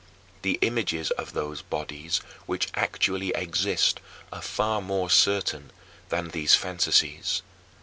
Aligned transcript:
The 0.41 0.57
images 0.63 1.11
of 1.11 1.33
those 1.33 1.61
bodies 1.61 2.21
which 2.47 2.69
actually 2.73 3.29
exist 3.35 3.99
are 4.33 4.41
far 4.41 4.81
more 4.81 5.11
certain 5.11 5.69
than 6.09 6.29
these 6.29 6.55
fantasies. 6.55 7.43